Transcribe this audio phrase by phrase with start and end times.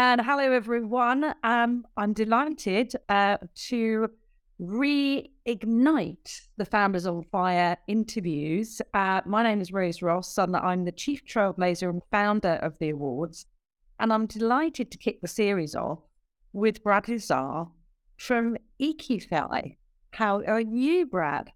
[0.00, 1.34] And hello, everyone.
[1.42, 4.08] Um, I'm delighted uh, to
[4.60, 8.80] reignite the Founders on Fire interviews.
[8.94, 12.90] Uh, my name is Rose Ross, and I'm the Chief Trailblazer and founder of the
[12.90, 13.46] awards.
[13.98, 15.98] And I'm delighted to kick the series off
[16.52, 17.64] with Brad Lazar
[18.18, 19.78] from EQIFi.
[20.12, 21.50] How are you, Brad?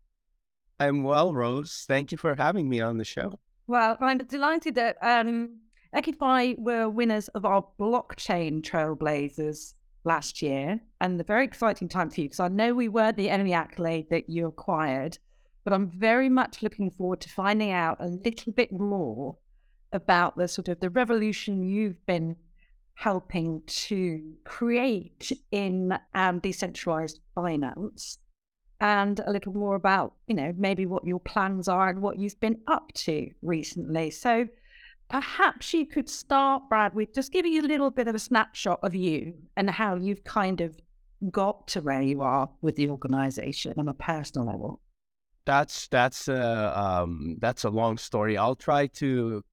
[0.81, 1.85] I'm well, Rose.
[1.87, 3.39] Thank you for having me on the show.
[3.69, 5.61] Well, I'm delighted that um,
[5.95, 9.75] EQIFi were winners of our blockchain trailblazers
[10.05, 13.31] last year, and a very exciting time for you because I know we weren't the
[13.31, 15.19] only accolade that you acquired,
[15.65, 19.37] but I'm very much looking forward to finding out a little bit more
[19.93, 22.37] about the sort of the revolution you've been
[22.95, 28.19] helping to create in um, decentralized finance
[28.81, 32.41] and a little more about, you know, maybe what your plans are and what you've
[32.41, 34.11] been up to recently.
[34.11, 34.49] So
[35.13, 38.81] perhaps you could start, Brad, with just giving you a little bit of a snapshot
[38.83, 40.75] of you and how you've kind of
[41.31, 44.81] got to where you are with the organization on a personal level.
[45.45, 48.39] That's that's a um, that's a long story.
[48.39, 49.45] I'll try to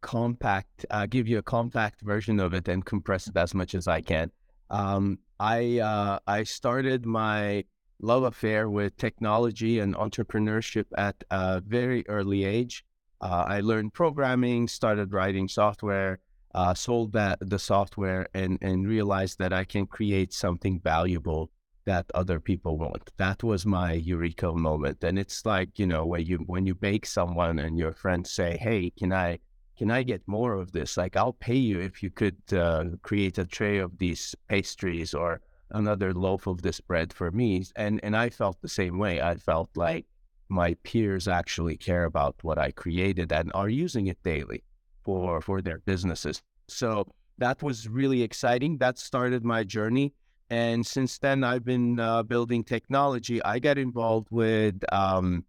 [0.00, 3.86] compact, uh, give you a compact version of it and compress it as much as
[3.86, 4.30] I can.
[4.70, 7.64] Um, I uh, I started my
[8.00, 12.84] love affair with technology and entrepreneurship at a very early age.
[13.22, 16.18] Uh, I learned programming, started writing software,
[16.54, 21.50] uh, sold that the software, and and realized that I can create something valuable
[21.84, 23.10] that other people want.
[23.16, 25.04] That was my eureka moment.
[25.04, 28.56] And it's like you know when you when you bake someone and your friends say,
[28.56, 29.38] "Hey, can I
[29.78, 30.96] can I get more of this?
[30.96, 35.40] Like I'll pay you if you could uh, create a tray of these pastries or."
[35.74, 39.36] another loaf of this bread for me and and I felt the same way I
[39.36, 40.04] felt like
[40.52, 44.62] my peers actually care about what I created and are using it daily
[45.04, 46.42] for for their businesses.
[46.68, 47.06] So
[47.38, 48.78] that was really exciting.
[48.78, 50.12] That started my journey.
[50.50, 53.42] And since then, I've been uh, building technology.
[53.42, 55.44] I got involved with um,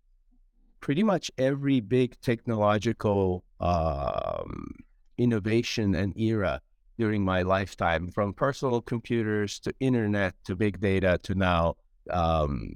[0.80, 4.75] pretty much every big technological um,
[5.18, 6.62] innovation and era
[6.97, 11.75] during my lifetime, from personal computers to internet to big data to now
[12.09, 12.75] um,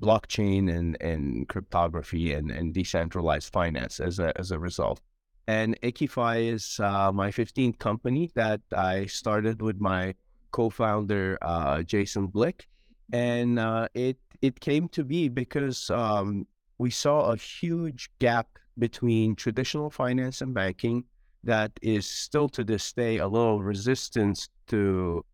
[0.00, 5.00] blockchain and, and cryptography and, and decentralized finance as a, as a result.
[5.48, 10.14] And EQIFi is uh, my 15th company that I started with my
[10.50, 12.66] co-founder uh, Jason Blick,
[13.12, 16.46] and uh, it it came to be because um,
[16.78, 21.04] we saw a huge gap between traditional finance and banking
[21.44, 25.24] that is still to this day a little resistance to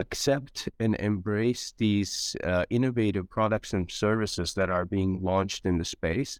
[0.00, 5.84] accept and embrace these uh, innovative products and services that are being launched in the
[5.84, 6.38] space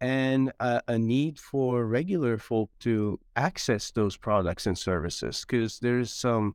[0.00, 6.12] and a, a need for regular folk to access those products and services because there's
[6.12, 6.54] some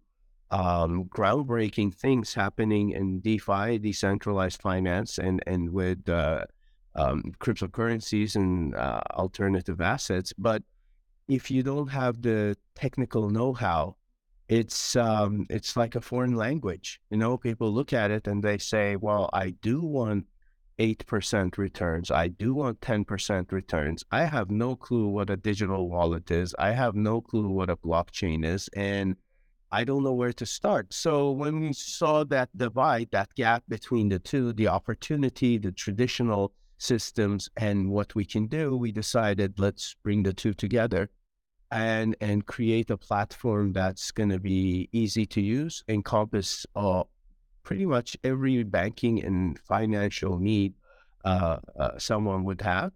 [0.51, 6.45] um, groundbreaking things happening in DeFi, decentralized finance, and and with uh,
[6.95, 10.33] um, cryptocurrencies and uh, alternative assets.
[10.37, 10.63] But
[11.27, 13.95] if you don't have the technical know-how
[14.47, 17.01] it's um, it's like a foreign language.
[17.09, 20.25] You know, people look at it and they say, "Well, I do want
[20.77, 22.11] eight percent returns.
[22.11, 24.03] I do want ten percent returns.
[24.11, 26.53] I have no clue what a digital wallet is.
[26.59, 29.15] I have no clue what a blockchain is, and
[29.71, 34.09] I don't know where to start." So when we saw that divide, that gap between
[34.09, 39.95] the two, the opportunity, the traditional systems, and what we can do, we decided let's
[40.03, 41.09] bring the two together
[41.75, 47.03] and and create a platform that's going to be easy to use, encompass uh,
[47.63, 50.73] pretty much every banking and financial need
[51.25, 52.93] uh, uh, someone would have,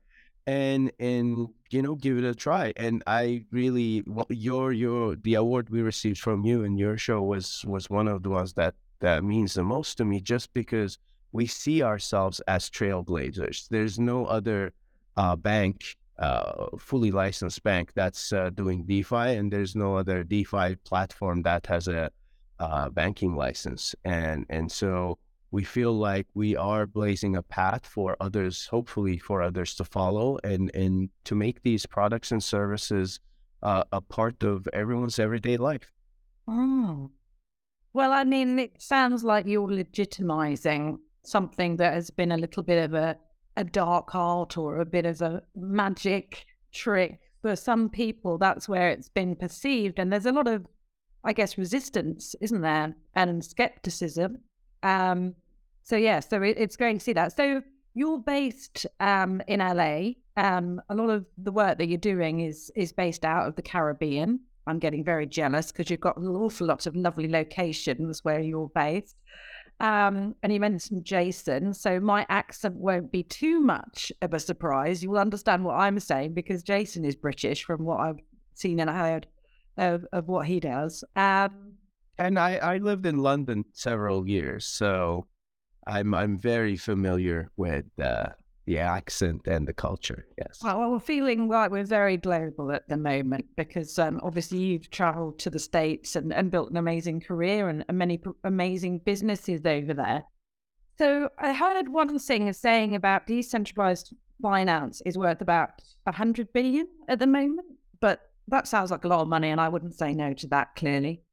[0.48, 2.72] and and you know give it a try.
[2.78, 7.66] And I really your your the award we received from you and your show was
[7.68, 10.98] was one of the ones that that means the most to me, just because
[11.34, 13.68] we see ourselves as trailblazers.
[13.68, 14.72] There's no other
[15.18, 20.76] uh, bank uh, fully licensed bank that's uh, doing DeFi, and there's no other DeFi
[20.84, 22.12] platform that has a
[22.60, 23.96] uh, banking license.
[24.04, 25.18] And and so
[25.52, 30.38] we feel like we are blazing a path for others, hopefully for others to follow,
[30.44, 33.20] and and to make these products and services
[33.64, 35.92] uh, a part of everyone's everyday life.
[36.48, 37.12] Oh,
[37.94, 42.84] well, I mean, it sounds like you're legitimizing something that has been a little bit
[42.84, 43.18] of a
[43.58, 47.20] a dark art or a bit of a magic trick.
[47.42, 50.00] For some people, that's where it's been perceived.
[50.00, 50.66] And there's a lot of,
[51.24, 52.96] I guess, resistance, isn't there?
[53.16, 54.40] And skepticism.
[54.84, 55.36] Um,
[55.84, 57.36] so, yeah, so it, it's going to see that.
[57.36, 57.62] So,
[57.94, 60.12] you're based um, in LA.
[60.38, 63.62] Um, a lot of the work that you're doing is is based out of the
[63.62, 64.40] Caribbean.
[64.68, 68.72] I'm getting very jealous because you've got an awful lot of lovely locations where you're
[68.76, 69.16] based.
[69.80, 75.02] Um, and you mentioned Jason, so my accent won't be too much of a surprise.
[75.02, 78.20] You will understand what I'm saying because Jason is British from what I've
[78.56, 79.26] seen and heard
[79.78, 81.04] of, of what he does.
[81.16, 81.74] Um,
[82.18, 85.28] and I, I lived in London several years, so
[85.88, 88.30] I'm I'm very familiar with uh,
[88.70, 90.28] the accent and the culture.
[90.38, 90.60] Yes.
[90.64, 95.40] Well, we're feeling like we're very global at the moment because um, obviously you've travelled
[95.40, 100.24] to the States and, and built an amazing career and, many amazing businesses over there.
[101.00, 105.72] So I heard one thing saying about decentralized finance is worth about
[106.04, 107.66] 100 billion at the moment,
[108.00, 110.76] but that sounds like a lot of money and I wouldn't say no to that
[110.76, 111.24] clearly.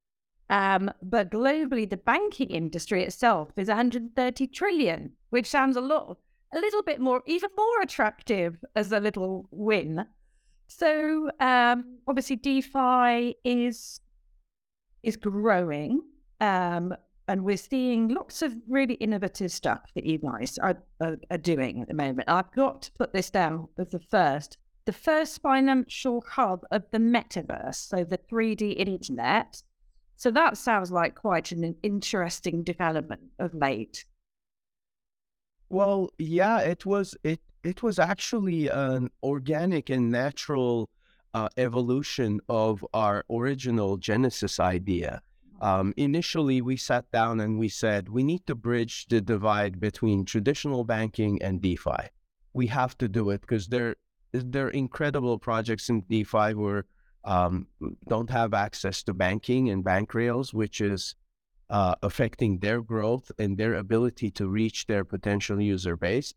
[0.48, 6.16] Um, but globally, the banking industry itself is 130 trillion, which sounds a lot
[6.56, 10.06] a little bit more, even more attractive as a little win.
[10.68, 14.00] So um, obviously, DeFi is
[15.02, 16.00] is growing,
[16.40, 16.92] um,
[17.28, 21.82] and we're seeing lots of really innovative stuff that you guys are, are, are doing
[21.82, 22.28] at the moment.
[22.28, 26.98] I've got to put this down as the first, the first financial hub of the
[26.98, 29.62] metaverse, so the 3D internet.
[30.16, 34.06] So that sounds like quite an interesting development of late.
[35.68, 40.88] Well, yeah, it was it it was actually an organic and natural
[41.34, 45.20] uh, evolution of our original Genesis idea.
[45.60, 50.24] Um, initially, we sat down and we said we need to bridge the divide between
[50.24, 52.10] traditional banking and DeFi.
[52.52, 53.96] We have to do it because there
[54.32, 56.84] there are incredible projects in DeFi where
[57.24, 57.66] um,
[58.08, 61.16] don't have access to banking and bank rails, which is
[61.70, 66.34] uh, affecting their growth and their ability to reach their potential user base.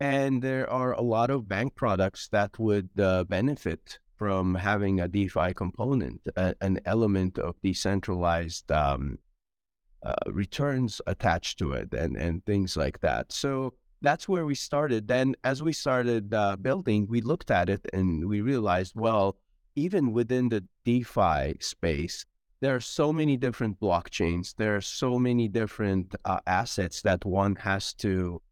[0.00, 5.08] And there are a lot of bank products that would uh, benefit from having a
[5.08, 9.18] DeFi component, a, an element of decentralized um,
[10.02, 13.32] uh, returns attached to it, and, and things like that.
[13.32, 15.08] So that's where we started.
[15.08, 19.36] Then, as we started uh, building, we looked at it and we realized, well,
[19.76, 22.24] even within the DeFi space,
[22.60, 24.54] there are so many different blockchains.
[24.56, 28.42] There are so many different uh, assets that one has to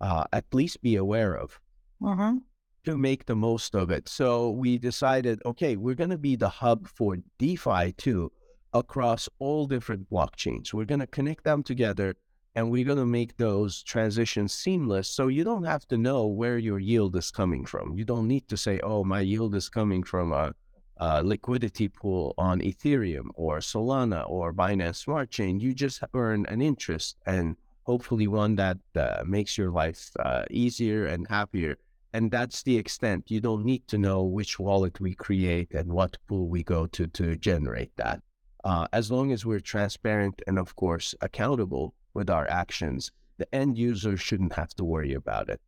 [0.00, 1.60] uh, at least be aware of
[2.04, 2.36] uh-huh.
[2.84, 4.08] to make the most of it.
[4.08, 8.32] So we decided, okay, we're going to be the hub for DeFi too
[8.72, 10.72] across all different blockchains.
[10.72, 12.14] We're going to connect them together
[12.54, 16.58] and we're going to make those transitions seamless so you don't have to know where
[16.58, 17.96] your yield is coming from.
[17.96, 20.54] You don't need to say, oh, my yield is coming from a
[21.00, 26.60] uh, liquidity pool on Ethereum or Solana or Binance Smart Chain, you just earn an
[26.60, 31.76] interest and hopefully one that uh, makes your life uh, easier and happier.
[32.12, 33.30] And that's the extent.
[33.30, 37.06] You don't need to know which wallet we create and what pool we go to
[37.06, 38.22] to generate that.
[38.64, 43.78] Uh, as long as we're transparent and, of course, accountable with our actions, the end
[43.78, 45.60] user shouldn't have to worry about it.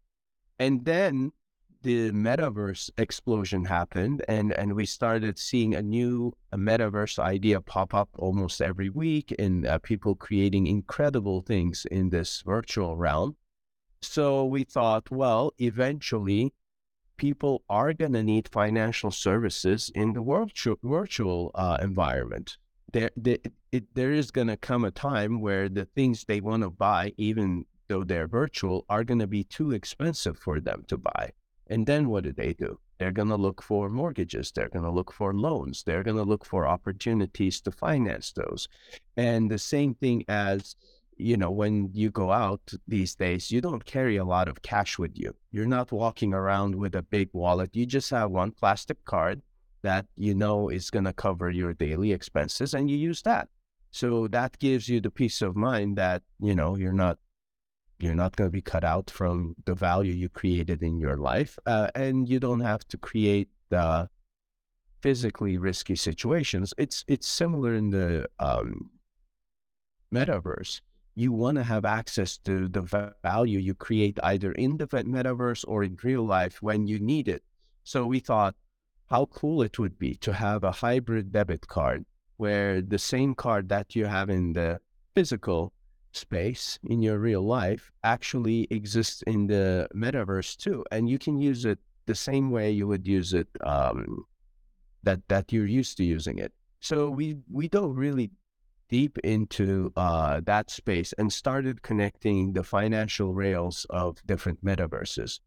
[0.59, 1.33] And then
[1.83, 8.09] the metaverse explosion happened and and we started seeing a new metaverse idea pop up
[8.19, 13.37] almost every week and uh, people creating incredible things in this virtual realm.
[14.03, 16.53] So we thought well eventually
[17.17, 22.59] people are going to need financial services in the virtual virtual uh, environment.
[22.93, 23.39] There, there,
[23.73, 27.13] it, there is going to come a time where the things they want to buy
[27.17, 31.33] even though they're virtual are going to be too expensive for them to buy
[31.71, 32.79] and then what do they do?
[32.99, 34.53] They're going to look for mortgages.
[34.53, 35.85] They're going to look for loans.
[35.85, 38.69] They're going to look for opportunities to finance those.
[39.17, 40.77] And the same thing as,
[41.17, 44.99] you know, when you go out these days, you don't carry a lot of cash
[44.99, 45.35] with you.
[45.53, 47.71] You're not walking around with a big wallet.
[47.75, 49.41] You just have one plastic card
[49.83, 53.49] that you know is going to cover your daily expenses and you use that.
[53.93, 57.19] So that gives you the peace of mind that, you know, you're not
[58.03, 61.59] you're not going to be cut out from the value you created in your life.
[61.67, 64.09] Uh, and you don't have to create the
[65.01, 66.75] physically risky situations.
[66.79, 68.91] It's, it's similar in the um,
[70.13, 70.81] metaverse.
[71.15, 75.85] You want to have access to the value you create either in the metaverse or
[75.85, 77.43] in real life when you need it.
[77.85, 78.55] So we thought
[79.09, 82.05] how cool it would be to have a hybrid debit card
[82.37, 84.81] where the same card that you have in the
[85.15, 85.73] physical
[86.13, 91.65] space in your real life actually exists in the metaverse too, and you can use
[91.65, 94.25] it the same way you would use it um,
[95.03, 96.53] that that you're used to using it.
[96.81, 98.31] So we we dove really
[98.89, 105.41] deep into uh, that space and started connecting the financial rails of different metaverses.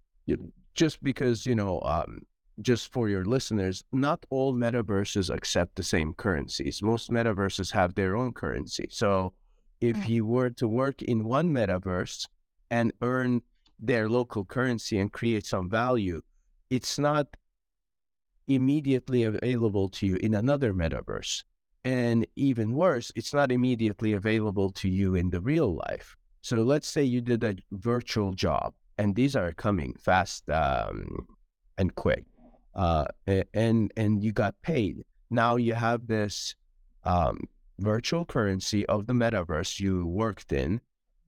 [0.74, 2.22] Just because you know um,
[2.62, 6.82] just for your listeners, not all metaverses accept the same currencies.
[6.82, 8.88] Most metaverses have their own currency.
[8.90, 9.34] So
[9.84, 10.08] if mm.
[10.08, 12.26] you were to work in one metaverse
[12.72, 13.42] and earn
[13.80, 16.22] their local currency and create some value,
[16.70, 17.28] it's not
[18.48, 21.44] immediately available to you in another metaverse.
[21.84, 26.16] And even worse, it's not immediately available to you in the real life.
[26.42, 31.28] So let's say you did a virtual job, and these are coming fast um,
[31.78, 32.24] and quick,
[32.74, 33.06] uh,
[33.54, 35.04] and and you got paid.
[35.30, 36.56] Now you have this
[37.04, 37.38] um,
[37.80, 40.82] virtual currency of the metaverse you worked in,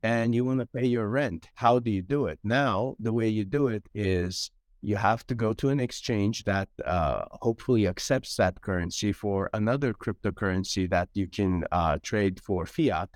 [0.03, 1.49] and you want to pay your rent.
[1.55, 2.39] How do you do it?
[2.43, 6.69] Now, the way you do it is you have to go to an exchange that
[6.85, 13.09] uh, hopefully accepts that currency for another cryptocurrency that you can uh, trade for fiat.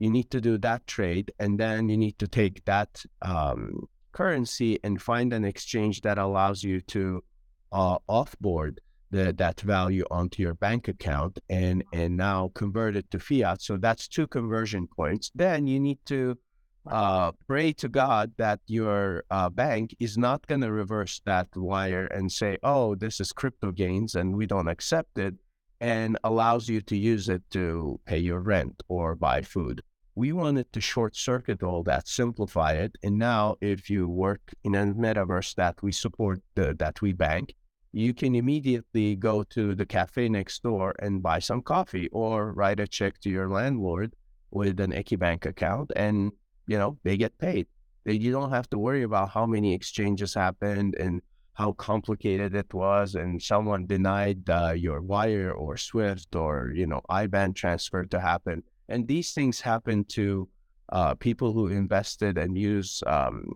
[0.00, 4.80] You need to do that trade, and then you need to take that um, currency
[4.82, 7.22] and find an exchange that allows you to
[7.70, 8.78] uh, offboard
[9.12, 13.60] the, that value onto your bank account and and now convert it to fiat.
[13.60, 15.30] So that's two conversion points.
[15.34, 16.38] Then you need to
[16.86, 22.06] uh, pray to God that your uh, bank is not going to reverse that wire
[22.06, 25.34] and say, "Oh, this is crypto gains and we don't accept it,"
[25.80, 29.82] and allows you to use it to pay your rent or buy food.
[30.14, 34.74] We wanted to short circuit all that, simplify it, and now if you work in
[34.74, 37.54] a metaverse that we support, the, that we bank,
[37.92, 42.80] you can immediately go to the cafe next door and buy some coffee or write
[42.80, 44.14] a check to your landlord
[44.50, 46.32] with an EQIBank account and
[46.66, 47.66] you know they get paid.
[48.04, 51.20] You don't have to worry about how many exchanges happened and
[51.54, 57.02] how complicated it was and someone denied uh, your wire or swift or you know
[57.10, 58.62] IBAN transfer to happen.
[58.88, 60.48] And these things happen to
[60.90, 63.52] uh, people who invested and use um,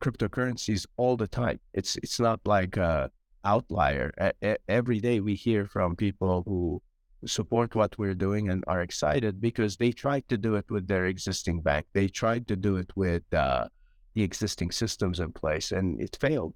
[0.00, 1.60] cryptocurrencies all the time.
[1.74, 3.10] It's it's not like a
[3.44, 4.12] outlier.
[4.42, 6.82] A- every day we hear from people who
[7.26, 11.06] support what we're doing and are excited because they tried to do it with their
[11.06, 11.86] existing bank.
[11.92, 13.68] They tried to do it with uh,
[14.14, 16.54] the existing systems in place and it failed.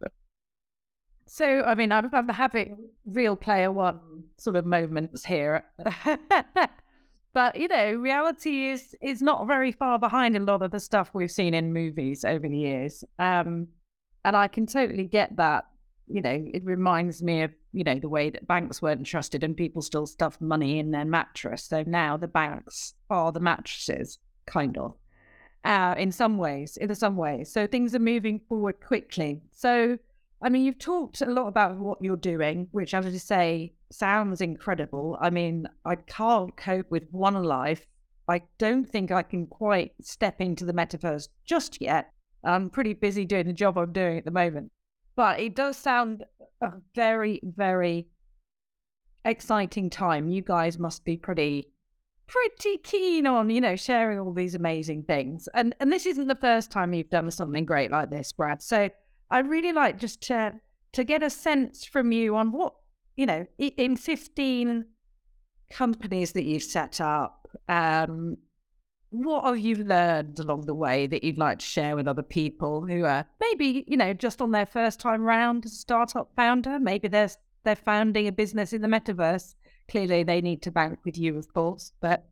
[1.27, 5.65] So, I mean, I'm, I'm having Ready Player One sort of moments here.
[7.35, 11.11] but, you know, reality is is not very far behind a lot of the stuff
[11.13, 13.05] we've seen in movies over the years.
[13.19, 13.69] Um,
[14.25, 15.67] and I can totally get that
[16.09, 19.57] you know, it reminds me of, you know, the way that banks weren't trusted and
[19.57, 21.65] people still stuffed money in their mattress.
[21.65, 24.95] So now the banks are the mattresses, kind of,
[25.65, 27.53] uh, in some ways, in some ways.
[27.53, 29.41] So things are moving forward quickly.
[29.53, 29.99] So,
[30.43, 35.19] I mean, you've talked a lot about what you're doing, which, I say, sounds incredible.
[35.21, 37.87] I mean, I can't cope with one life.
[38.29, 42.13] I don't think I can quite step into the metaverse just yet.
[42.45, 44.71] I'm pretty busy doing the job I'm doing at the moment.
[45.19, 46.25] But it does sound
[46.61, 48.07] a very, very
[49.25, 50.29] exciting time.
[50.29, 51.73] You guys must be pretty
[52.29, 55.49] pretty keen on, you know, sharing all these amazing things.
[55.55, 58.63] And and this isn't the first time you've done something great like this, Brad.
[58.63, 58.91] So
[59.29, 60.53] I'd really like just to
[60.93, 62.75] to get a sense from you on what,
[63.17, 64.85] you know, in 15
[65.69, 68.37] companies that you've set up, um,
[69.11, 72.87] what have you learned along the way that you'd like to share with other people
[72.87, 76.79] who are maybe you know just on their first time round as a startup founder?
[76.79, 77.31] Maybe they're
[77.65, 79.55] they're founding a business in the metaverse.
[79.91, 82.27] Clearly they need to bank with you of course but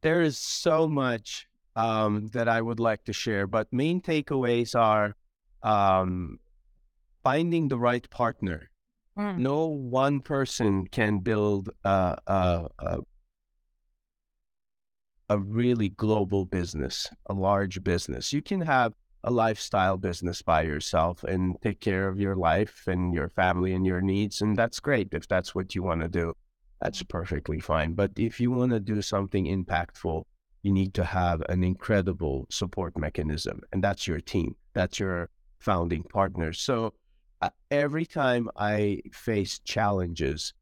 [0.00, 5.14] there is so much um, that i would like to share but main takeaways are
[5.62, 6.38] um,
[7.22, 8.70] finding the right partner.
[9.18, 9.38] Mm.
[9.38, 12.98] no one person can build a, a, a
[15.28, 18.32] a really global business, a large business.
[18.32, 23.12] You can have a lifestyle business by yourself and take care of your life and
[23.12, 24.40] your family and your needs.
[24.40, 26.34] And that's great if that's what you want to do.
[26.80, 27.94] That's perfectly fine.
[27.94, 30.22] But if you want to do something impactful,
[30.62, 33.60] you need to have an incredible support mechanism.
[33.72, 36.60] And that's your team, that's your founding partners.
[36.60, 36.92] So
[37.42, 40.52] uh, every time I face challenges,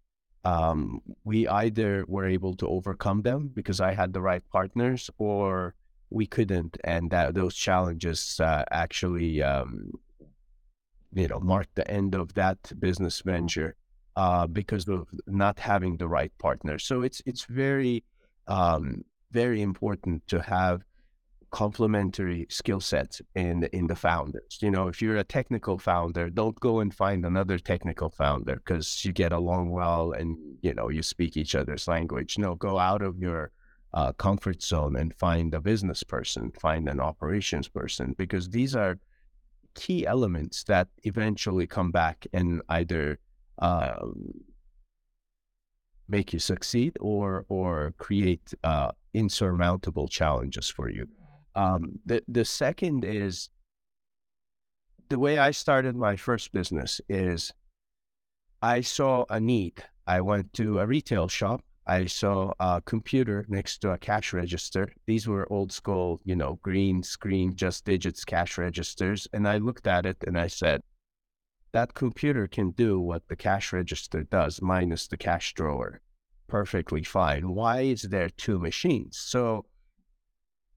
[0.45, 5.75] um, we either were able to overcome them because I had the right partners, or
[6.11, 9.93] we couldn't, and that those challenges uh, actually, um,
[11.15, 13.75] you know, marked the end of that business venture
[14.17, 16.79] uh, because of not having the right partner.
[16.79, 18.05] So it's it's very
[18.47, 20.83] um, very important to have
[21.55, 24.59] complementary skill sets in in the founders.
[24.61, 29.05] You know, if you're a technical founder, don't go and find another technical founder because
[29.05, 32.39] you get along well and you know you speak each other's language.
[32.39, 33.53] No, go out of your
[33.99, 38.99] uh, comfort zone and find a business person, find an operations person because these are
[39.77, 43.21] key elements that eventually come back and either
[43.61, 44.33] um,
[46.09, 51.07] make you succeed or or create uh, insurmountable challenges for you.
[51.55, 53.49] Um, the the second is
[55.09, 57.53] the way I started my first business is
[58.63, 59.85] I saw a need.
[60.07, 61.63] I went to a retail shop.
[61.87, 64.93] I saw a computer next to a cash register.
[65.07, 69.29] These were old school, you know, green screen, just digits cash registers.
[69.35, 70.83] And I looked at it and I said,
[71.73, 76.01] that computer can do what the cash register does minus the cash drawer
[76.47, 77.51] perfectly fine.
[77.51, 79.19] Why is there two machines?
[79.19, 79.67] So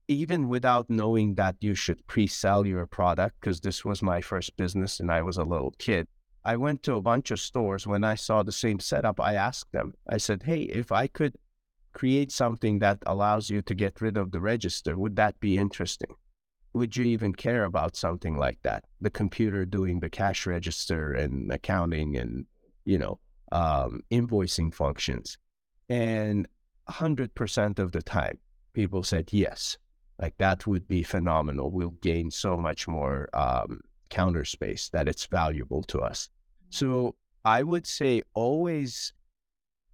[0.08, 5.00] even without knowing that you should pre-sell your product, because this was my first business
[5.00, 6.08] and I was a little kid,
[6.44, 7.86] I went to a bunch of stores.
[7.86, 11.36] When I saw the same setup, I asked them, I said, hey, if I could
[11.92, 16.14] create something that allows you to get rid of the register, would that be interesting?
[16.72, 18.84] would you even care about something like that?
[19.00, 22.46] The computer doing the cash register and accounting and,
[22.84, 23.18] you know,
[23.52, 25.38] um, invoicing functions.
[25.88, 26.46] And
[26.88, 28.38] 100% of the time,
[28.72, 29.76] people said yes.
[30.20, 31.70] Like that would be phenomenal.
[31.70, 36.28] We'll gain so much more um, counter space that it's valuable to us.
[36.70, 39.12] So I would say always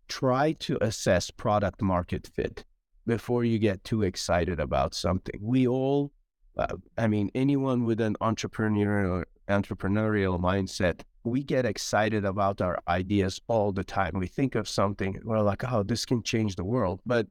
[0.09, 2.65] try to assess product market fit
[3.07, 5.39] before you get too excited about something.
[5.43, 6.13] We all
[6.57, 13.41] uh, I mean, anyone with an entrepreneurial entrepreneurial mindset, we get excited about our ideas
[13.49, 14.13] all the time.
[14.15, 17.01] We think of something, we're like, oh, this can change the world.
[17.05, 17.27] But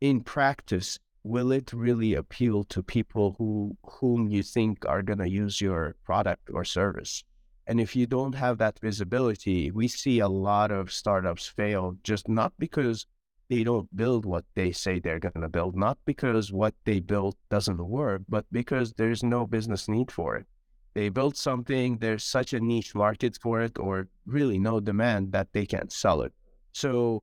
[0.00, 5.28] in practice, will it really appeal to people who whom you think are going to
[5.28, 7.24] use your product or service?
[7.66, 12.28] And if you don't have that visibility, we see a lot of startups fail just
[12.28, 13.06] not because
[13.50, 17.36] they don't build what they say they're going to build, not because what they built
[17.50, 20.46] doesn't work, but because there's no business need for it.
[20.94, 25.48] They built something, there's such a niche market for it, or really no demand that
[25.52, 26.32] they can't sell it.
[26.72, 27.22] So,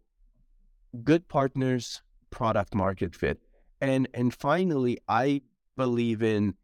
[1.03, 3.39] good partners, product market fit.
[3.85, 5.41] And, and finally, I
[5.77, 6.55] believe in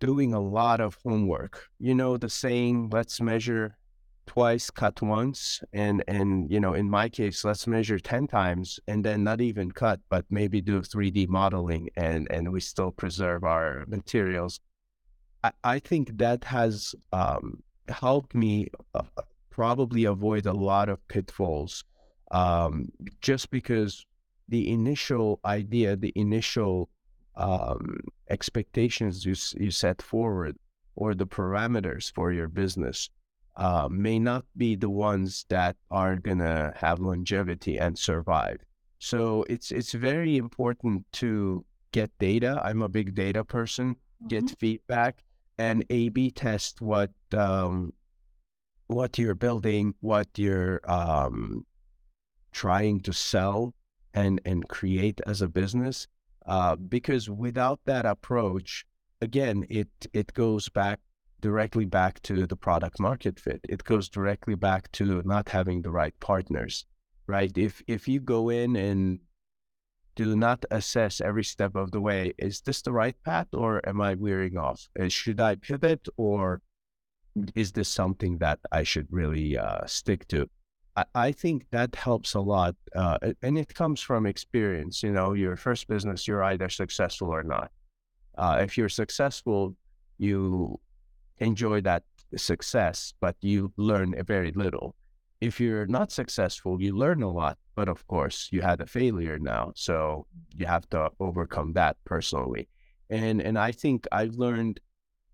[0.00, 1.68] doing a lot of homework.
[1.78, 3.76] You know, the saying, let's measure
[4.26, 9.04] twice, cut once, and and you know, in my case, let's measure ten times, and
[9.04, 13.44] then not even cut, but maybe do three D modeling, and and we still preserve
[13.44, 14.60] our materials.
[15.44, 19.02] I, I think that has um, helped me uh,
[19.50, 21.84] probably avoid a lot of pitfalls,
[22.30, 22.88] um,
[23.20, 24.06] just because
[24.52, 26.90] the initial idea, the initial
[27.36, 30.54] um, expectations you you set forward,
[30.94, 33.08] or the parameters for your business
[33.56, 38.58] uh, may not be the ones that are gonna have longevity and survive.
[38.98, 42.60] So it's it's very important to get data.
[42.62, 43.94] I'm a big data person.
[43.94, 44.28] Mm-hmm.
[44.28, 45.24] Get feedback
[45.56, 47.94] and A/B test what um,
[48.88, 51.64] what you're building, what you're um,
[52.52, 53.72] trying to sell
[54.14, 56.08] and and create as a business.
[56.46, 58.84] Uh, because without that approach,
[59.20, 61.00] again, it it goes back
[61.40, 63.60] directly back to the product market fit.
[63.68, 66.86] It goes directly back to not having the right partners,
[67.26, 67.56] right?
[67.56, 69.20] If if you go in and
[70.14, 74.00] do not assess every step of the way, is this the right path or am
[74.00, 74.88] I wearing off?
[74.98, 76.60] Uh, should I pivot or
[77.54, 80.50] is this something that I should really uh, stick to?
[81.14, 82.76] I, think that helps a lot.
[82.94, 85.02] Uh, and it comes from experience.
[85.02, 87.70] You know, your first business, you're either successful or not.
[88.36, 89.74] Uh, if you're successful,
[90.18, 90.78] you
[91.38, 92.04] enjoy that
[92.36, 94.94] success, but you learn very little.
[95.40, 99.38] If you're not successful, you learn a lot, but of course, you had a failure
[99.38, 102.68] now, so you have to overcome that personally.
[103.10, 104.78] And and I think I've learned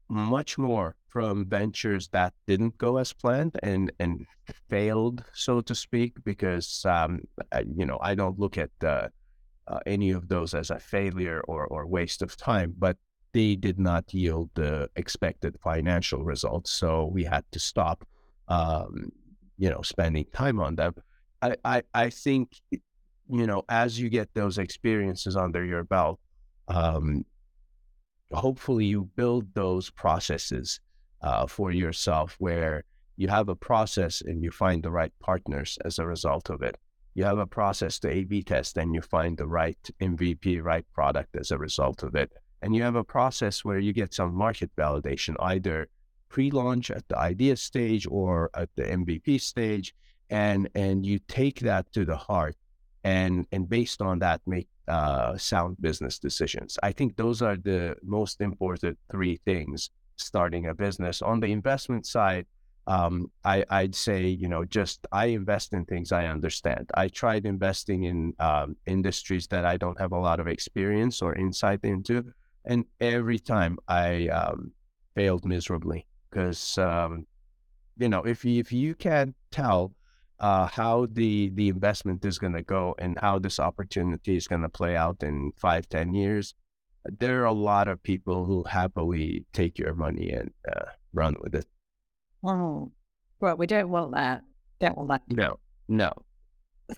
[0.09, 4.27] much more from ventures that didn't go as planned and and
[4.71, 7.21] failed, so to speak, because um,
[7.53, 9.09] I, you know I don't look at uh,
[9.66, 12.97] uh, any of those as a failure or or waste of time, but
[13.33, 16.71] they did not yield the expected financial results.
[16.71, 18.07] So we had to stop,
[18.49, 19.12] um,
[19.59, 20.94] you know, spending time on them.
[21.42, 26.18] I, I, I think, you know, as you get those experiences under your belt,
[26.68, 27.25] um,
[28.33, 30.81] hopefully you build those processes
[31.22, 32.85] uh, for yourself where
[33.16, 36.76] you have a process and you find the right partners as a result of it.
[37.14, 40.87] You have a process to A B test and you find the right MVP, right
[40.94, 42.31] product as a result of it
[42.62, 45.88] and you have a process where you get some market validation, either
[46.28, 49.94] pre-launch at the idea stage or at the MVP stage,
[50.31, 52.57] and and you take that to the heart,
[53.04, 56.78] and and based on that make uh, sound business decisions.
[56.83, 61.22] I think those are the most important three things starting a business.
[61.22, 62.46] On the investment side,
[62.87, 66.90] um, I, would say, you know, just I invest in things I understand.
[66.94, 71.35] I tried investing in um, industries that I don't have a lot of experience or
[71.35, 72.24] insight into,
[72.64, 74.72] and every time I um,
[75.14, 77.26] failed miserably because, um,
[77.98, 79.92] you know, if you, if you can't tell
[80.40, 84.62] uh, how the the investment is going to go and how this opportunity is going
[84.62, 86.54] to play out in five, ten years,
[87.18, 91.55] there are a lot of people who happily take your money and uh, run with
[91.55, 91.66] it.
[92.44, 92.92] Oh,
[93.40, 94.42] well, we don't want that.
[94.81, 95.23] Don't want that.
[95.29, 96.12] No, no.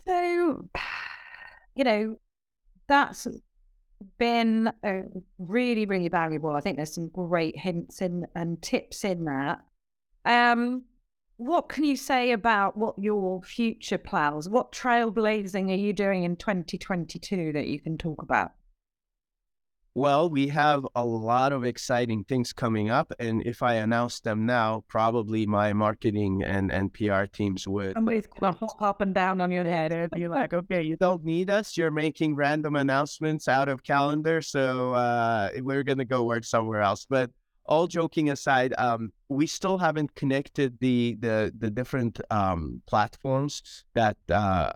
[0.07, 0.69] So,
[1.75, 2.17] you know,
[2.89, 3.27] that's
[4.19, 5.03] been uh,
[5.39, 6.51] really, really valuable.
[6.51, 9.61] I think there's some great hints in, and tips in that.
[10.25, 10.85] Um,
[11.37, 14.49] what can you say about what your future plans?
[14.49, 18.53] What trailblazing are you doing in 2022 that you can talk about?
[19.95, 23.13] Well, we have a lot of exciting things coming up.
[23.19, 27.95] And if I announce them now, probably my marketing and, and PR teams would.
[27.95, 31.25] Somebody's going to hop and down on your head and be like, okay, you don't
[31.25, 31.77] need us.
[31.77, 34.41] You're making random announcements out of calendar.
[34.43, 37.05] So uh, we're going to go work somewhere else.
[37.11, 37.31] But
[37.67, 44.17] all joking aside, um, we still haven't connected the the, the different um, platforms that
[44.29, 44.73] uh,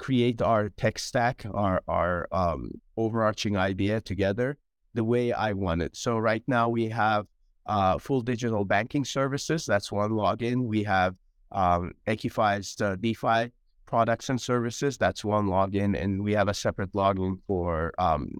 [0.00, 4.56] create our tech stack, our our um, overarching idea together
[4.94, 5.94] the way I want it.
[5.94, 7.26] So right now we have
[7.66, 9.66] uh, full digital banking services.
[9.66, 10.66] That's one login.
[10.66, 11.14] We have
[11.52, 13.52] um, uh, DeFi
[13.86, 14.96] products and services.
[14.96, 18.38] That's one login, and we have a separate login for um,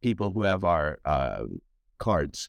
[0.00, 1.44] people who have our uh,
[1.98, 2.48] cards.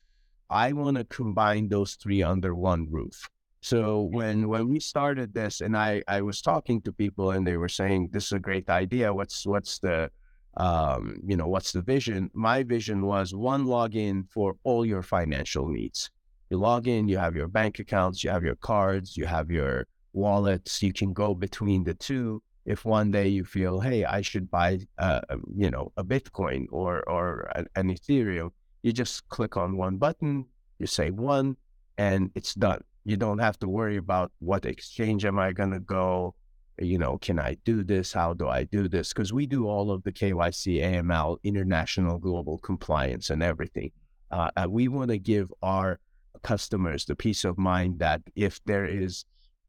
[0.49, 3.29] I want to combine those three under one roof.
[3.63, 7.55] So when when we started this, and I I was talking to people, and they
[7.55, 9.13] were saying this is a great idea.
[9.13, 10.11] What's what's the
[10.57, 12.29] um, you know what's the vision?
[12.33, 16.11] My vision was one login for all your financial needs.
[16.49, 19.87] You log in, you have your bank accounts, you have your cards, you have your
[20.11, 20.83] wallets.
[20.83, 22.43] You can go between the two.
[22.65, 25.21] If one day you feel, hey, I should buy, uh,
[25.55, 28.49] you know, a Bitcoin or or an Ethereum,
[28.81, 30.47] you just click on one button,
[30.79, 31.55] you say one,
[31.97, 35.79] and it's done you don't have to worry about what exchange am I going to
[35.79, 36.35] go.
[36.79, 38.13] You know, can I do this?
[38.13, 39.13] How do I do this?
[39.13, 43.91] Because we do all of the KYC, AML, international global compliance, and everything.
[44.31, 45.99] Uh, and we want to give our
[46.41, 49.25] customers the peace of mind that if there is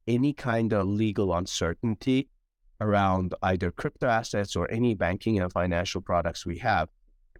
[0.06, 2.28] any kind of legal uncertainty
[2.80, 6.88] around either crypto assets or any banking and financial products we have,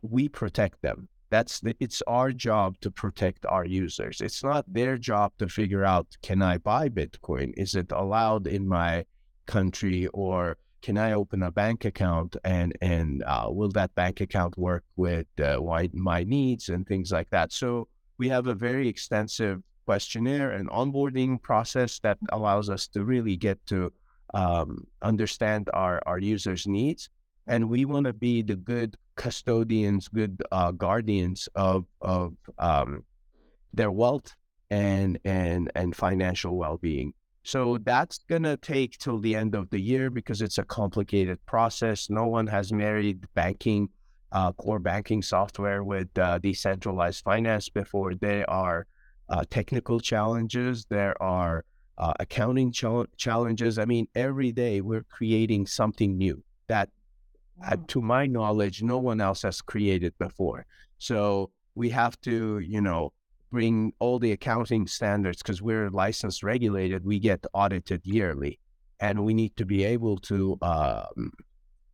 [0.03, 4.21] we protect them that's the, it's our job to protect our users.
[4.21, 7.53] It's not their job to figure out can I buy Bitcoin?
[7.57, 9.05] Is it allowed in my
[9.47, 14.59] country or can I open a bank account and and uh, will that bank account
[14.59, 15.59] work with uh,
[15.95, 17.53] my needs and things like that?
[17.53, 23.37] So we have a very extensive questionnaire and onboarding process that allows us to really
[23.37, 23.93] get to
[24.35, 27.09] um, understand our our users' needs,
[27.47, 33.05] and we want to be the good custodians, good uh, guardians of of um,
[33.73, 34.35] their wealth
[34.71, 37.13] and and and financial well being.
[37.43, 42.09] So that's gonna take till the end of the year because it's a complicated process.
[42.09, 43.91] No one has married banking,
[44.33, 48.15] uh, core banking software with uh, decentralized finance before.
[48.15, 48.87] There are
[49.29, 50.87] uh, technical challenges.
[50.89, 51.65] There are
[51.99, 53.79] uh, accounting ch- challenges.
[53.79, 56.89] I mean, every day we're creating something new that
[57.63, 60.67] uh, to my knowledge, no one else has created before.
[60.99, 63.13] So we have to, you know,
[63.51, 67.05] bring all the accounting standards because we're licensed regulated.
[67.05, 68.59] We get audited yearly,
[69.01, 71.33] and we need to be able to um,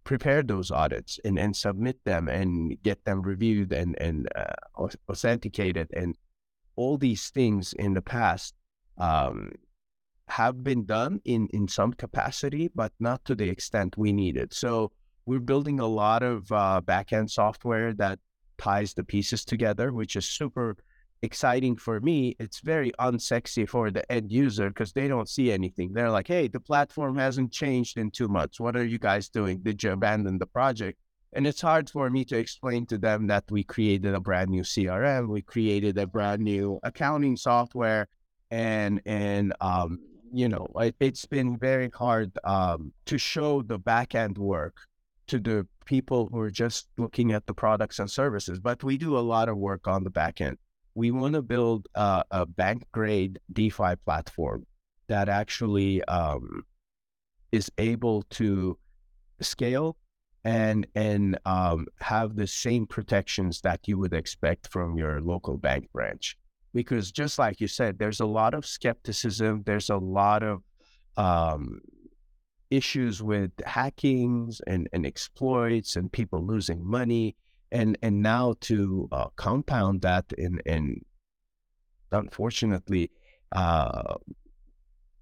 [0.05, 5.89] prepare those audits and, and submit them and get them reviewed and and uh, authenticated.
[5.93, 6.17] And
[6.77, 8.55] all these things in the past
[8.97, 9.53] um,
[10.29, 14.55] have been done in in some capacity, but not to the extent we needed.
[14.55, 14.93] So
[15.27, 18.19] we're building a lot of uh, backend software that
[18.59, 20.77] ties the pieces together, which is super
[21.23, 22.37] exciting for me.
[22.39, 25.93] It's very unsexy for the end user because they don't see anything.
[25.93, 28.61] They're like, hey, the platform hasn't changed in two months.
[28.61, 29.59] What are you guys doing?
[29.59, 30.99] Did you abandon the project?
[31.33, 34.63] And it's hard for me to explain to them that we created a brand new
[34.63, 38.09] CRM, we created a brand new accounting software,
[38.51, 40.01] and and um,
[40.33, 44.77] you know, it, has been very hard um, to show the back end work
[45.31, 48.59] to the people who are just looking at the products and services.
[48.59, 50.59] But we do a lot of work on the back end.
[50.95, 54.67] We want to build a, a bank grade DeFi platform
[55.07, 56.63] that actually um,
[57.53, 58.77] is able to
[59.41, 59.97] scale
[60.45, 65.85] and and um, have the same protections that you would expect from your local bank
[65.93, 66.37] branch.
[66.75, 69.63] because just like you said, there's a lot of skepticism.
[69.67, 70.63] There's a lot of
[71.17, 71.81] um,
[72.71, 77.37] issues with hackings and, and exploits and people losing money.
[77.73, 81.05] And and now to uh, compound that and and
[82.11, 83.13] unfortunately,
[83.53, 84.15] uh,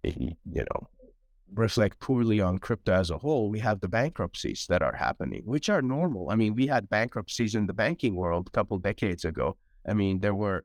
[0.03, 0.89] you know,
[1.55, 5.69] reflect poorly on crypto as a whole, we have the bankruptcies that are happening, which
[5.69, 6.31] are normal.
[6.31, 9.57] I mean, we had bankruptcies in the banking world a couple decades ago.
[9.87, 10.65] I mean, there were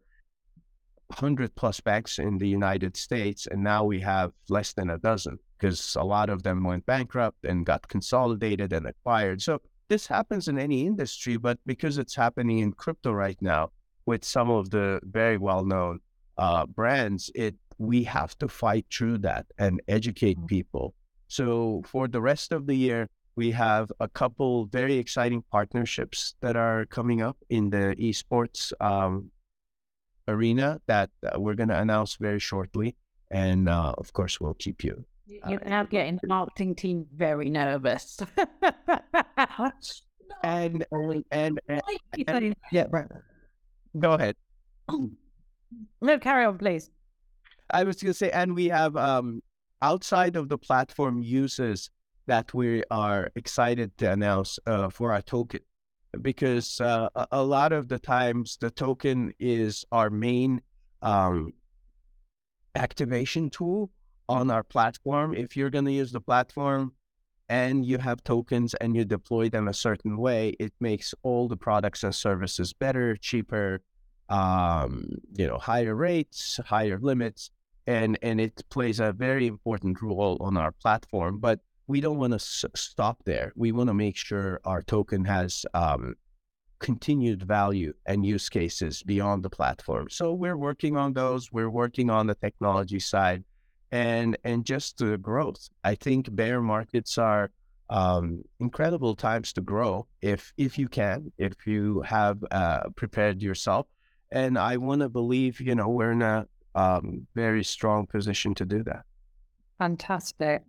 [1.13, 5.37] 100 plus banks in the United States, and now we have less than a dozen
[5.57, 9.41] because a lot of them went bankrupt and got consolidated and acquired.
[9.41, 13.71] So this happens in any industry, but because it's happening in crypto right now
[14.05, 15.99] with some of the very well known
[16.37, 20.47] uh, brands, it we have to fight through that and educate mm-hmm.
[20.47, 20.93] people.
[21.27, 26.55] So for the rest of the year, we have a couple very exciting partnerships that
[26.55, 29.31] are coming up in the esports um,
[30.27, 32.95] arena that uh, we're going to announce very shortly.
[33.31, 35.05] And uh, of course, we'll keep you.
[35.25, 38.19] You're now getting the marketing team very nervous.
[40.43, 41.59] and, and, and,
[42.27, 43.07] and, yeah, right.
[43.99, 44.35] Go ahead.
[46.01, 46.91] No, carry on, please.
[47.71, 49.41] I was going to say, and we have um,
[49.81, 51.89] outside of the platform uses
[52.27, 55.61] that we are excited to announce uh, for our token
[56.21, 60.61] because uh, a lot of the times the token is our main
[61.01, 61.53] um,
[62.75, 63.89] activation tool
[64.29, 65.33] on our platform.
[65.33, 66.93] If you're going to use the platform
[67.49, 71.57] and you have tokens and you deploy them a certain way, it makes all the
[71.57, 73.81] products and services better, cheaper,
[74.29, 77.51] um, you know, higher rates, higher limits,
[77.85, 81.39] and and it plays a very important role on our platform.
[81.39, 83.51] But we don't want to s- stop there.
[83.55, 86.15] We want to make sure our token has um,
[86.79, 90.09] continued value and use cases beyond the platform.
[90.09, 91.51] So we're working on those.
[91.51, 93.43] We're working on the technology side,
[93.91, 95.69] and and just the growth.
[95.83, 97.51] I think bear markets are
[97.89, 103.87] um, incredible times to grow if if you can, if you have uh, prepared yourself
[104.33, 108.65] and I want to believe, you know, we're in a um, very strong position to
[108.65, 109.03] do that.
[109.77, 110.63] Fantastic.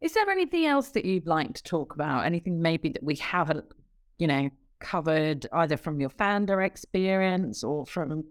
[0.00, 2.24] Is there anything else that you'd like to talk about?
[2.24, 3.66] Anything maybe that we haven't,
[4.18, 8.24] you know, covered either from your founder experience or from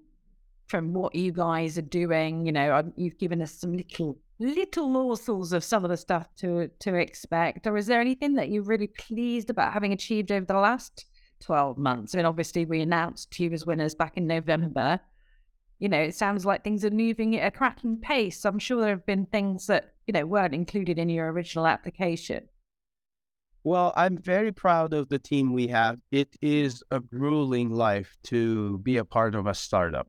[0.67, 2.45] from what you guys are doing?
[2.45, 6.27] You know, um, you've given us some little little morsels of some of the stuff
[6.37, 7.67] to to expect.
[7.67, 11.05] Or is there anything that you're really pleased about having achieved over the last
[11.39, 12.13] 12 months.
[12.13, 14.99] I mean, obviously, we announced you as winners back in November.
[15.79, 18.45] You know, it sounds like things are moving at a cracking pace.
[18.45, 22.49] I'm sure there have been things that, you know, weren't included in your original application.
[23.63, 25.99] Well, I'm very proud of the team we have.
[26.11, 30.07] It is a grueling life to be a part of a startup.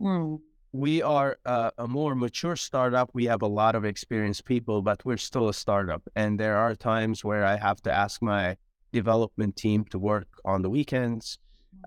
[0.00, 0.40] Mm.
[0.72, 3.10] We are uh, a more mature startup.
[3.14, 6.02] We have a lot of experienced people, but we're still a startup.
[6.14, 8.56] And there are times where I have to ask my
[8.92, 11.38] development team to work on the weekends.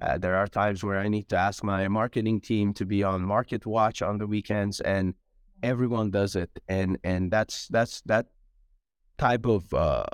[0.01, 3.21] Uh, there are times where I need to ask my marketing team to be on
[3.23, 5.13] market watch on the weekends, and
[5.61, 6.49] everyone does it.
[6.67, 8.27] And and that's that's that
[9.17, 10.05] type of uh,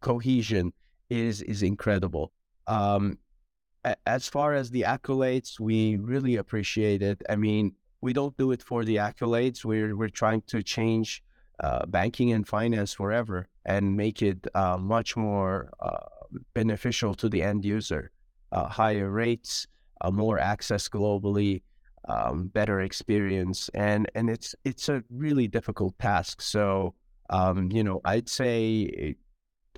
[0.00, 0.72] cohesion
[1.08, 2.32] is is incredible.
[2.66, 3.18] Um,
[4.04, 7.22] as far as the accolades, we really appreciate it.
[7.28, 9.64] I mean, we don't do it for the accolades.
[9.64, 11.22] We're we're trying to change
[11.60, 16.06] uh, banking and finance forever and make it uh, much more uh,
[16.54, 18.10] beneficial to the end user.
[18.52, 19.66] Uh, higher rates,
[20.00, 21.62] uh, more access globally,
[22.08, 26.40] um, better experience, and and it's it's a really difficult task.
[26.40, 26.94] So
[27.30, 29.16] um, you know, I'd say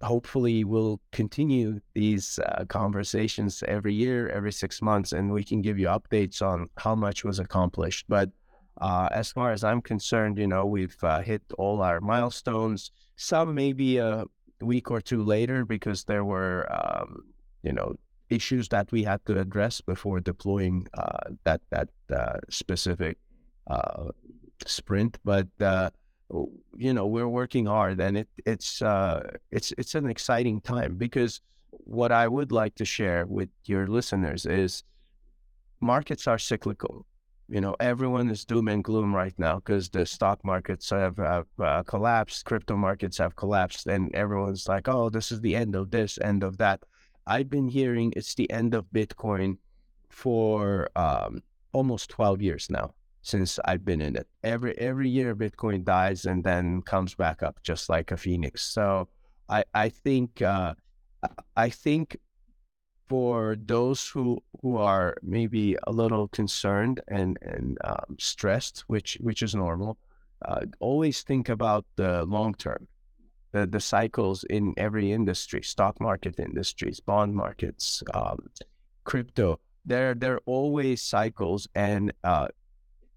[0.02, 5.78] hopefully we'll continue these uh, conversations every year, every six months, and we can give
[5.78, 8.06] you updates on how much was accomplished.
[8.08, 8.30] But
[8.80, 12.90] uh, as far as I'm concerned, you know, we've uh, hit all our milestones.
[13.16, 14.24] Some maybe a
[14.60, 17.24] week or two later because there were, um,
[17.62, 17.94] you know,
[18.30, 23.16] issues that we had to address before deploying uh, that that uh, specific
[23.68, 24.10] uh,
[24.66, 25.18] sprint.
[25.24, 25.90] But uh,
[26.76, 28.82] you know, we're working hard, and it it's
[29.50, 31.40] it's it's an exciting time because
[31.70, 34.82] what I would like to share with your listeners is
[35.80, 37.06] markets are cyclical
[37.48, 41.46] you know, everyone is doom and gloom right now because the stock markets have, have
[41.58, 45.90] uh, collapsed, crypto markets have collapsed, and everyone's like, oh, this is the end of
[45.90, 46.82] this, end of that.
[47.26, 49.56] I've been hearing it's the end of Bitcoin
[50.10, 54.26] for um, almost 12 years now since I've been in it.
[54.42, 58.62] Every every year Bitcoin dies and then comes back up just like a phoenix.
[58.62, 59.08] So
[59.48, 60.74] I I think uh,
[61.56, 62.16] I think
[63.08, 69.42] for those who who are maybe a little concerned and and um, stressed, which which
[69.42, 69.96] is normal,
[70.44, 72.86] uh, always think about the long term,
[73.52, 78.38] the the cycles in every industry, stock market industries, bond markets, um,
[79.04, 79.58] crypto.
[79.84, 82.48] There there are always cycles, and uh,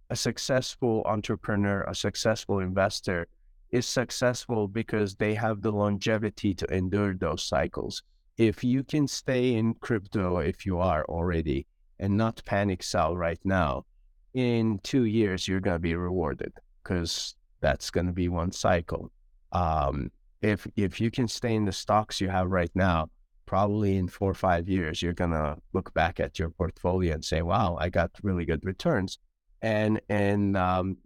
[0.10, 3.28] a successful entrepreneur, a successful investor,
[3.72, 8.04] is successful because they have the longevity to endure those cycles
[8.42, 11.68] if you can stay in crypto if you are already
[12.00, 13.86] and not panic sell right now,
[14.34, 16.52] in two years you're gonna be rewarded
[16.82, 19.12] because that's gonna be one cycle.
[19.52, 23.12] Um, if if you can stay in the stocks you have right now,
[23.46, 27.44] probably in four or five years you're gonna look back at your portfolio and say,
[27.44, 29.20] "Wow, I got really good returns,"
[29.62, 30.98] and and um,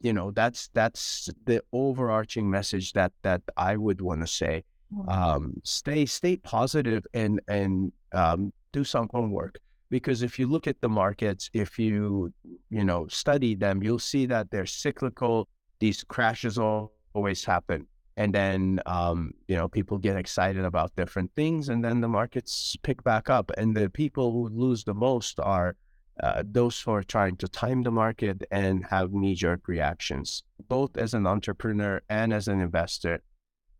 [0.00, 4.64] you know that's that's the overarching message that that I would want to say
[5.08, 9.58] um, stay stay positive and and um, do some homework
[9.90, 12.32] because if you look at the markets, if you
[12.70, 15.48] you know study them, you'll see that they're cyclical.
[15.78, 21.68] These crashes always happen, and then um, you know people get excited about different things,
[21.68, 23.50] and then the markets pick back up.
[23.56, 25.76] And the people who lose the most are
[26.22, 30.96] uh, those who are trying to time the market and have knee jerk reactions, both
[30.96, 33.22] as an entrepreneur and as an investor.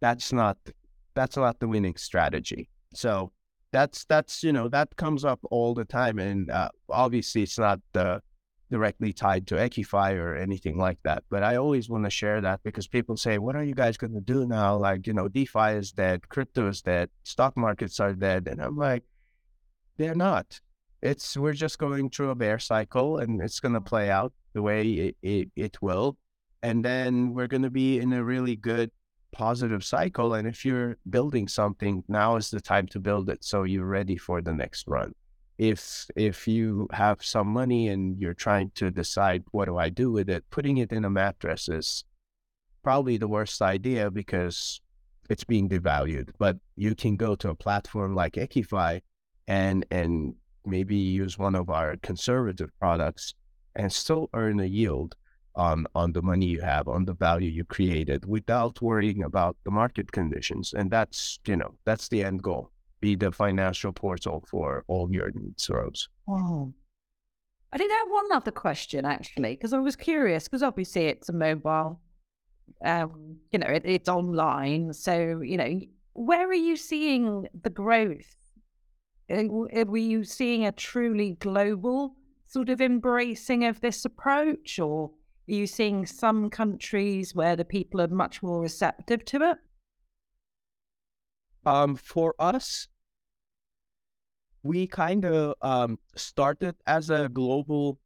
[0.00, 0.58] That's not
[1.16, 2.68] that's not the winning strategy.
[2.94, 3.32] So
[3.72, 7.80] that's that's you know that comes up all the time, and uh, obviously it's not
[7.94, 8.20] uh,
[8.70, 11.24] directly tied to EQIFi or anything like that.
[11.28, 14.14] But I always want to share that because people say, "What are you guys going
[14.14, 18.12] to do now?" Like you know, DeFi is dead, crypto is dead, stock markets are
[18.12, 19.02] dead, and I'm like,
[19.96, 20.60] they're not.
[21.02, 24.62] It's we're just going through a bear cycle, and it's going to play out the
[24.62, 26.16] way it, it, it will,
[26.62, 28.90] and then we're going to be in a really good
[29.36, 30.34] positive cycle.
[30.34, 34.16] And if you're building something, now is the time to build it so you're ready
[34.16, 35.12] for the next run.
[35.58, 40.10] If if you have some money and you're trying to decide what do I do
[40.10, 42.04] with it, putting it in a mattress is
[42.82, 44.80] probably the worst idea because
[45.28, 46.30] it's being devalued.
[46.38, 49.02] But you can go to a platform like EQIFi
[49.48, 53.34] and and maybe use one of our conservative products
[53.74, 55.14] and still earn a yield
[55.56, 59.70] on on the money you have, on the value you created, without worrying about the
[59.70, 60.74] market conditions.
[60.74, 62.70] And that's you know that's the end goal.
[63.00, 66.08] Be the financial portal for all your needs, Rose.
[66.28, 66.72] Oh.
[67.72, 71.32] I did have one other question actually, because I was curious, because obviously it's a
[71.32, 72.00] mobile,
[72.84, 74.92] um, you know, it, it's online.
[74.92, 75.80] So, you know,
[76.14, 78.34] where are you seeing the growth?
[79.28, 82.14] Were you seeing a truly global
[82.46, 85.10] sort of embracing of this approach, or
[85.46, 89.58] you seeing some countries where the people are much more receptive to it?
[91.64, 92.88] Um, for us,
[94.62, 97.98] we kind of um, started as a global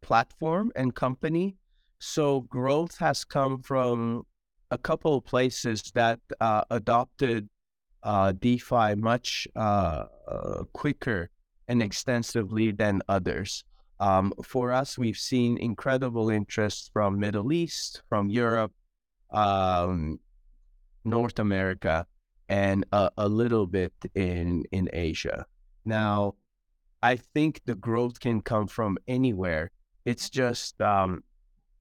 [0.00, 1.56] platform and company.
[1.98, 4.24] So growth has come from
[4.70, 7.48] a couple of places that uh, adopted
[8.02, 11.30] uh, DeFi much uh, uh quicker
[11.66, 13.64] and extensively than others.
[13.98, 18.72] Um, for us, we've seen incredible interest from Middle East, from Europe,
[19.30, 20.20] um,
[21.04, 22.06] North America,
[22.48, 25.46] and a, a, little bit in in Asia.
[25.84, 26.34] Now,
[27.02, 29.70] I think the growth can come from anywhere.
[30.04, 31.24] It's just um,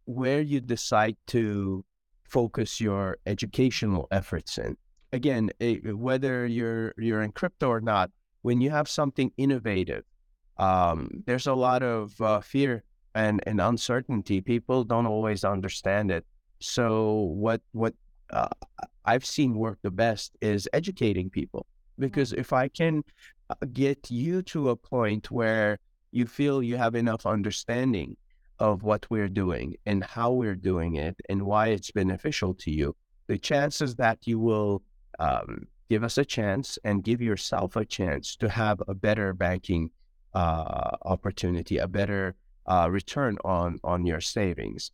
[0.06, 1.84] where you decide to
[2.24, 4.78] focus your educational efforts in.
[5.12, 8.10] Again, it, whether you're you're in crypto or not,
[8.42, 10.06] when you have something innovative
[10.58, 14.42] um, there's a lot of uh, fear and, and uncertainty.
[14.42, 16.26] People don't always understand it.
[16.60, 17.94] So what what
[18.32, 18.50] uh,
[19.06, 21.68] I've seen work the best is educating people
[22.00, 23.04] because if I can
[23.50, 25.80] uh, get you to a point where
[26.12, 28.18] you feel you have enough understanding
[28.60, 32.96] of what we're doing and how we're doing it and why it's beneficial to you,
[33.28, 34.82] the chances that you will
[35.20, 39.90] um, give us a chance and give yourself a chance to have a better banking
[40.36, 42.36] uh, opportunity, a better
[42.68, 44.92] uh, return on on your savings.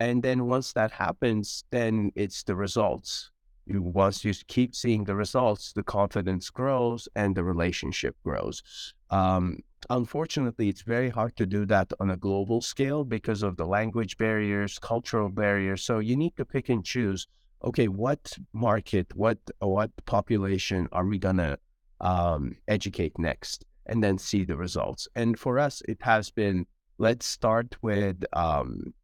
[0.00, 3.30] And then once that happens, then it's the results.
[3.66, 8.62] You, once you keep seeing the results, the confidence grows and the relationship grows.
[9.10, 13.66] Um, unfortunately, it's very hard to do that on a global scale because of the
[13.66, 15.82] language barriers, cultural barriers.
[15.82, 17.26] So you need to pick and choose.
[17.62, 21.56] Okay, what market, what what population are we gonna
[22.00, 23.64] um, educate next?
[23.86, 25.08] And then see the results.
[25.14, 26.66] And for us, it has been
[26.98, 28.94] let's start with um,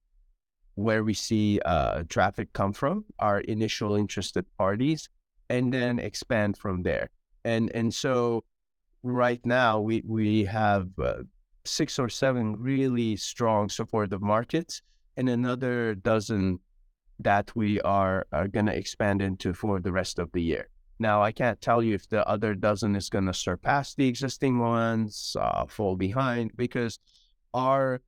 [0.75, 5.09] where we see uh, traffic come from, our initial interested parties,
[5.49, 7.11] and then expand from there.
[7.45, 8.45] And and so
[9.03, 11.23] right now we we have uh,
[11.65, 14.83] six or seven really strong supportive markets
[15.17, 16.59] and another dozen
[17.19, 20.69] that we are, are going to expand into for the rest of the year.
[21.01, 24.59] Now, I can't tell you if the other dozen is going to surpass the existing
[24.59, 26.99] ones, uh, fall behind, because
[27.55, 28.03] our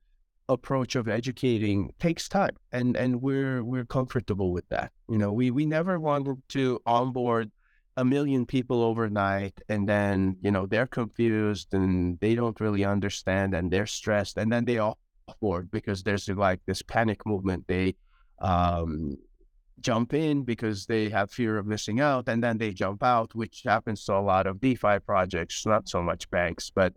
[0.49, 4.93] approach of educating takes time, and and we're we're comfortable with that.
[5.09, 7.51] You know, we we never wanted to onboard
[7.97, 13.55] a million people overnight and then you know they're confused and they don't really understand
[13.55, 14.99] and they're stressed and then they all
[15.40, 17.95] board because there's like this panic movement they
[18.40, 19.16] um,
[19.83, 23.62] jump in because they have fear of missing out and then they jump out which
[23.64, 26.93] happens to a lot of defi projects not so much banks but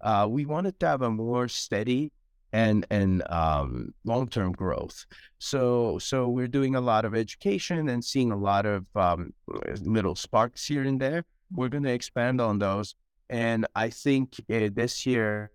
[0.00, 2.10] uh, we wanted to have a more steady
[2.52, 5.06] and and um, long term growth.
[5.38, 9.32] So so we're doing a lot of education and seeing a lot of um,
[9.82, 11.24] little sparks here and there.
[11.52, 12.94] We're going to expand on those,
[13.28, 15.50] and I think uh, this year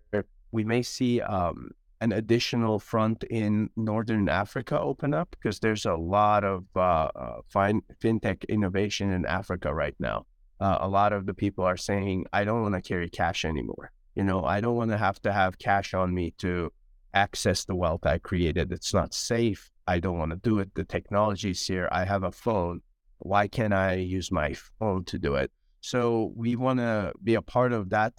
[0.52, 1.70] we may see um,
[2.00, 7.40] an additional front in Northern Africa open up because there's a lot of uh, uh,
[7.48, 10.26] fin- fintech innovation in Africa right now.
[10.60, 13.92] Uh, a lot of the people are saying, "I don't want to carry cash anymore."
[14.14, 16.72] You know, I don't want to have to have cash on me to
[17.12, 18.72] access the wealth I created.
[18.72, 19.70] It's not safe.
[19.86, 20.74] I don't want to do it.
[20.74, 21.88] The technology's here.
[21.92, 22.80] I have a phone.
[23.18, 25.50] Why can't I use my phone to do it?
[25.80, 28.14] So we want to be a part of that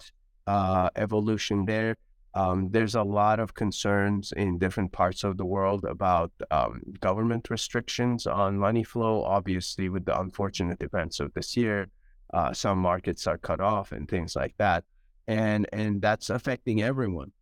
[0.46, 1.96] uh, evolution there.
[2.40, 7.50] Um, there's a lot of concerns in different parts of the world about um, government
[7.50, 9.24] restrictions on money flow.
[9.24, 11.88] Obviously, with the unfortunate events of this year,
[12.32, 14.84] uh, some markets are cut off and things like that,
[15.26, 17.32] and and that's affecting everyone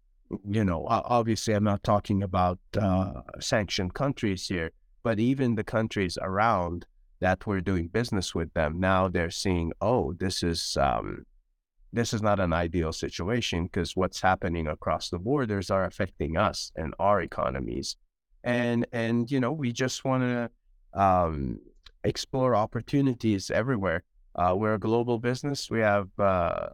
[0.49, 4.73] you know, obviously, I'm not talking about uh, sanctioned countries here,
[5.03, 6.87] but even the countries around
[7.21, 11.25] that we're doing business with them now, they're seeing, oh, this is um,
[11.97, 16.73] this is not an ideal situation because what's happening across the borders are affecting us
[16.77, 17.97] and our economies,
[18.45, 20.51] and and you know, we just want to
[21.01, 21.59] um,
[22.05, 24.05] explore opportunities everywhere.
[24.35, 25.71] Uh, we're a global business.
[25.71, 26.69] We have uh,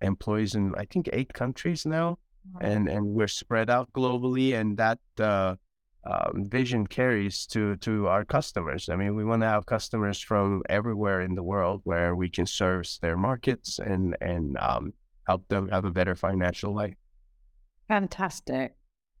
[0.00, 2.18] employees in I think eight countries now
[2.60, 5.56] and and we're spread out globally, and that uh,
[6.04, 8.88] um, vision carries to to our customers.
[8.88, 12.46] I mean, we want to have customers from everywhere in the world where we can
[12.46, 14.92] service their markets and and um,
[15.26, 16.94] help them have a better financial life.
[17.88, 18.74] Fantastic.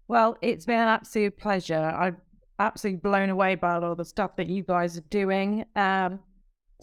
[0.08, 1.74] Well, it's been an absolute pleasure.
[1.74, 2.16] I'm
[2.58, 5.64] absolutely blown away by all the stuff that you guys are doing.
[5.76, 6.20] Um,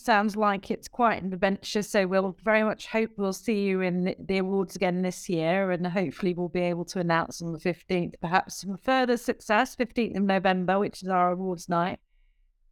[0.01, 1.81] sounds like it's quite an adventure.
[1.81, 5.85] So we'll very much hope we'll see you in the awards again this year, and
[5.85, 10.23] hopefully we'll be able to announce on the fifteenth, perhaps some further success, fifteenth of
[10.23, 11.99] November, which is our awards night.